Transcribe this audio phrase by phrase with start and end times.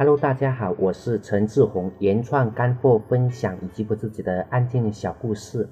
[0.00, 5.68] Hello，大家好，我是陈志宏，原创干货分享以及我自己的案件小故事，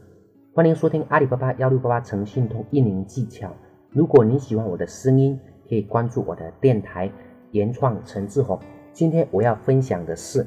[0.52, 3.50] 欢迎收听阿里巴巴幺六八八诚信通运营技巧。
[3.88, 7.10] 如果你喜欢我的声音，可以关注我的电台
[7.52, 8.60] 原创陈志宏。
[8.92, 10.46] 今天我要分享的是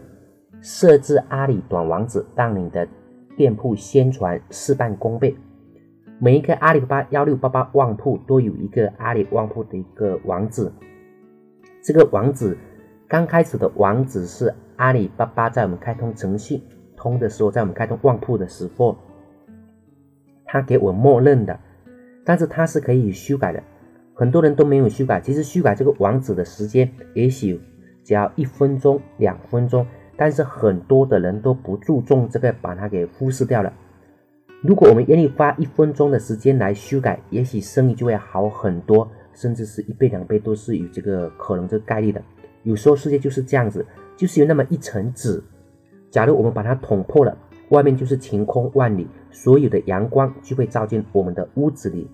[0.62, 2.88] 设置阿里短网址，让你的
[3.36, 5.36] 店铺宣传事半功倍。
[6.20, 10.72] 每一个阿里巴巴幺六八八旺铺都有一个阿里旺铺的一个网址，
[11.82, 12.56] 这个网址
[13.12, 16.64] 刚开始的网址是阿里巴巴在我们开通诚信
[16.96, 18.98] 通的时候，在我们开通旺铺的时候，
[20.46, 21.60] 他给我默认的，
[22.24, 23.62] 但是它是可以修改的，
[24.14, 25.20] 很多人都没有修改。
[25.20, 27.60] 其实修改这个网址的时间也许
[28.02, 33.74] 只要一分钟、两分钟，但是很多的人都不注重这个，把它给忽视掉了。
[34.62, 42.24] 如果我们愿意花一分钟的时间来修改，也许生意就会好很多，甚至是一倍两倍都是有这个可能这个概率的。
[42.64, 45.42] 有时候世界就是这样子，就是有那么一层纸，
[46.10, 47.38] 假如我们把它捅破了，
[47.70, 52.10] 外面就是晴空万里，所有的阳光就会照进我们的屋子里。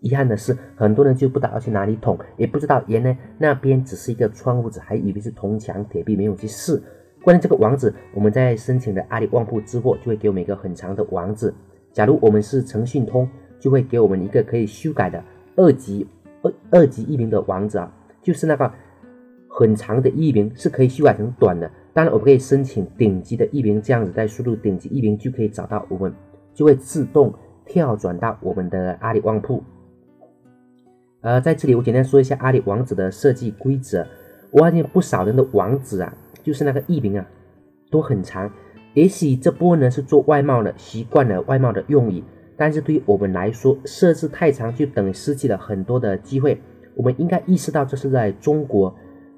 [0.00, 6.82] 遗憾的是，很多人就不知道要去哪里捅，也不知道原来那边只是一个窗户纸，还以为是铜墙铁壁，没有去试。
[7.22, 11.54] 关于这个网址，我们在申请的阿里旺铺之后，就会给我们一个很长的网址。
[11.90, 13.26] 假如我们是诚信通，
[13.58, 15.24] 就会给我们一个可以修改的
[15.56, 16.06] 二级
[16.42, 18.70] 二二级域名的网址啊，就是那个
[19.56, 21.70] 很长的域名是可以修改成短的。
[21.92, 26.12] 当然，我们可以申请顶级的域名，这样子再输入顶级域名就可以找到我们，
[26.52, 27.32] 就会自动
[27.64, 29.62] 跳转到我们的阿里旺铺。
[31.20, 34.04] 呃，在这里我简单说一下阿里网址的设计规则。
[34.50, 36.12] 我发现不少人的网址啊。
[36.42, 37.26] 就是那个译名啊，
[37.90, 38.52] 都很长。
[38.92, 42.22] 也许这波呢是做外贸的，习惯了外贸的用语，
[42.54, 46.60] 但是对于我们来说，设置太长就等于失去了很多的机会。
[46.94, 48.94] 我们应该意识到这是在中国，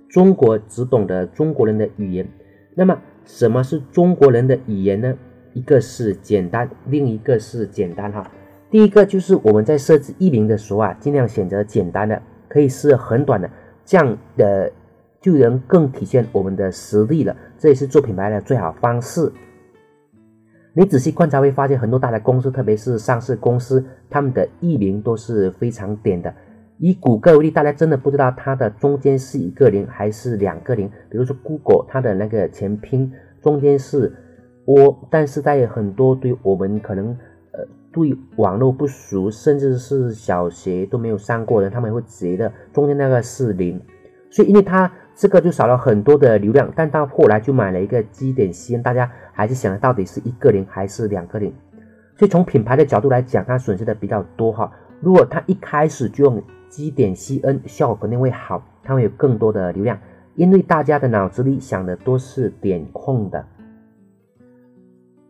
[0.09, 2.29] 中国只懂得中国人的语言。
[2.75, 5.15] 那么什么是中国人的语言呢？
[5.53, 8.31] 一个是简单，另一个是简单哈。
[8.71, 13.51] 第一个就是我们在设置译名的时候啊，尽量选择简单的，可以是很短的，
[13.85, 14.73] 这样的。
[15.19, 19.33] 就能更体现我们的实力了，这也是做品牌的最好方式。
[20.73, 26.33] 你仔细观察会发现，很多大的公司，特别是上市公司，他们的译名都是非常点的。
[26.79, 30.89] 以谷歌为例，大家真的不知道它的中间是一个零还是两个零。
[31.11, 34.15] 比如说 Google，它的那个前拼中间是
[34.67, 37.09] O，但是在很多对我们可能
[37.53, 43.81] 呃对网络不熟，甚至是小学都没有上过的，他们会觉得中间那个是零。
[44.31, 44.91] 所以因为它。
[45.19, 51.51] 这个就少了很多的流量，但到后来就买了一个基点 C N，大家还是想到底是一个零还是两个零，
[52.19, 54.71] 所以从品牌的角度来讲，它损失的比较多哈。
[55.01, 59.99] 如果它一开始就用基点 C N，效果肯定会好，它会有更多的流量，
[60.35, 63.45] 因为大家的脑子里想的都是点控的。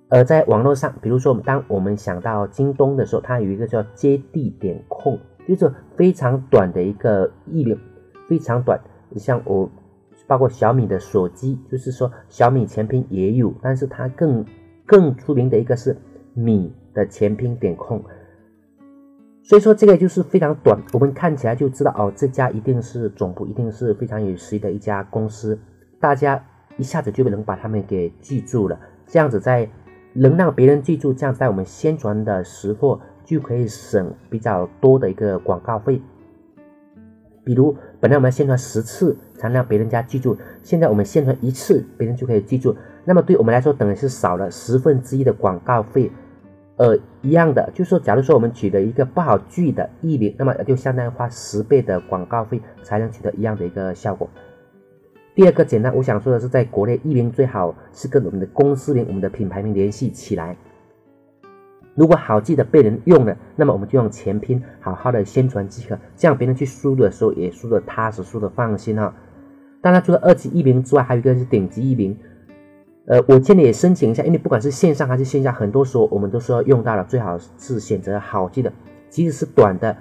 [0.08, 7.76] 而在网络上，比如说当我们想到京东的时候，它有一个叫接地点控，就是非常短的一个译名，
[8.28, 8.80] 非常短。
[9.16, 9.68] 像我，
[10.28, 14.44] 包括小米的手机，就是说小米全拼也有，但是它更
[14.84, 15.96] 更出名的一个是
[16.34, 18.04] 米的全拼点控，
[19.48, 25.56] 所以说这个就是非常短，我们看起来就知道哦，这家一定是总部，一定是非常有实力的一家公司，
[26.00, 26.44] 大家
[26.76, 29.70] 一下子就能把他们给记住了，这样子在
[30.14, 36.02] 能让别人记住，这样在我们宣传的时候就可以省比较多的一个广告费。
[37.44, 42.76] 比如，本来我们宣传十次才能让别人家记住，现在我们宣传一次，别人就可以记住。
[43.04, 46.10] 那么对我们来说，等于是少了十分之一的广告费。
[46.76, 54.28] 呃，一样的，就是，假如说我们取得一个不好记的译名，那么就相当于花十倍的广告费才能取得一样的一个效果。
[55.34, 60.54] 第二个简单，我想说的是，在国内译名最好是跟我们的公司名、我们的品牌名联系起来。
[61.94, 69.14] 如果好记的被人用了，那么我们就用全拼好好的宣传即可，这样别人去输入的时候也输的踏实，输的放心哈。
[69.80, 72.14] 当然，除了二级译名之外，还有一个是顶级译名。
[73.06, 78.72] 呃，我建议也申请一下，因为不管是线上还是线下，很多时候我们都说要用到的，最好是选择好记的，
[79.08, 79.96] 即使是短的，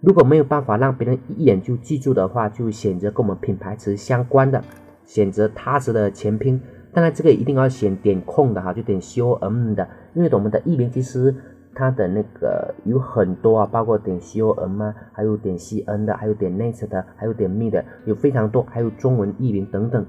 [0.00, 4.64] 如果没有办法让别人一眼就记住的话，就选择跟我们品牌词相关的，
[5.04, 6.58] 选择踏实的全拼。
[6.94, 11.34] 当然，这个一定要选点空的哈，就点 com 的，因为我们的译名其实
[11.74, 20.06] 它的那个有很多啊，包括点 com 啊，还有点 cn 的，还有点 net 的，还有点 me 的，有非常多，还有中文译名等等。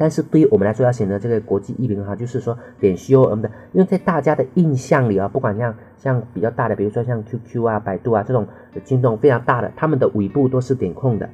[0.00, 8.48] 但是对于我们来说，要选择这个国际译名哈，就是说点 com 的，因为在大家的印象里啊，不管像像比较大的，比如说像 QQ 啊、百度啊这种
[8.82, 11.28] 京东非常大的，他们的尾部都是点控的。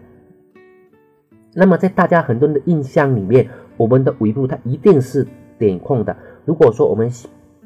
[1.54, 5.24] 那么在大家很多人的印象里面，我们的尾部它一定是
[5.60, 6.16] 点控的。
[6.44, 7.08] 如果说我们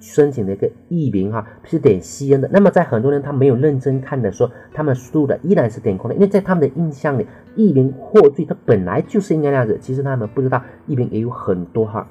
[0.01, 9.79] 申请的一个译名哈是点 cn 的，那么在很多人他没有认真看的时候，他们输入的依然是点空的，因为在他们的印象里，译名获罪它本来就是应该那样子。
[9.81, 12.09] 其实他们不知道译名也有很多哈。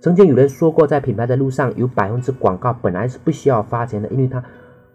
[0.00, 4.42] 曾经有人说过，在品牌的路上有百分之广告本来是不需要花钱的，因为它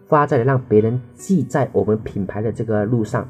[0.06, 3.28] 发在了让别人记在我们品牌的这个路上。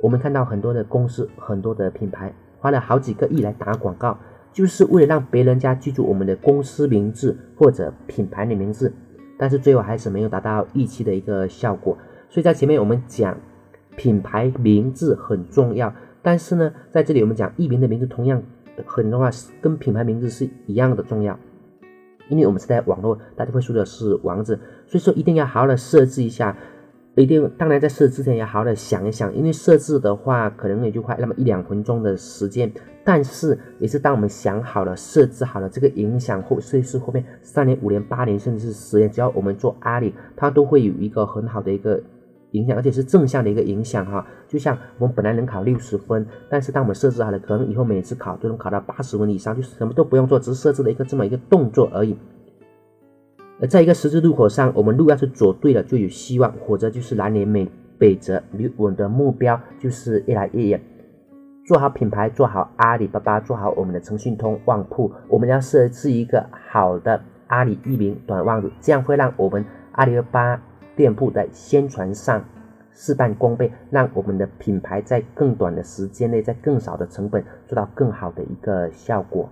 [0.00, 4.18] 我们看到很多的公司、很多的品牌花了好几个亿来打广告，
[4.52, 8.92] 就是为了让别人家记住我们的公司名字或者品牌的名字，
[9.38, 11.96] 但是最后还是没有达到预期的一个效果。
[12.28, 13.36] 所以在前面我们讲
[13.96, 18.42] 品牌名字很重要，但是呢，在这里我们讲艺名的名字同样
[18.86, 21.38] 很重要，跟品牌名字是一样的重要，
[22.28, 26.56] 因为我们是在网络，大家会说的是王字，所以说一定要好好的设置一下。
[27.14, 32.72] 一定，当然在设置之前要好好的想一想，因为设置的话可能也就花那么一两分钟的时间，
[33.04, 42.02] 但是也是当我们想好了、设置好了这个影响后，设计师后面三年、五年、八年，甚至是十年，只要我们做阿里，它都会有一个很好的一个
[42.52, 44.26] 影响，而且是正向的一个影响哈。
[44.48, 52.16] 就像我们本来能考六十分，但是当我们设置好了，可能以后每次考都能考到八十分以上，就什么都不用做，只是设置了一个这么一个动作而已。
[53.62, 58.42] 而在一个十字路口上，我们路要是走对了，就有希望；否则就是南辕北北辙。
[58.50, 60.80] 离我们的目标就是越来越远。
[61.64, 65.12] 做好品牌，做好阿里巴巴，做好我们的腾讯通旺铺。
[65.28, 70.62] 我们要设置一个好的阿里域名短旺，这样会让我们阿里巴巴
[70.96, 72.44] 店铺在宣传上
[72.90, 79.48] 事半功倍，让我们的品牌在更短的时间内，在更少的成本做到更好的一个效果。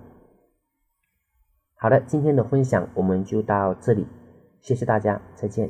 [1.83, 4.05] 好的，今天的分享我们就到这里，
[4.59, 5.67] 谢谢大家，再见。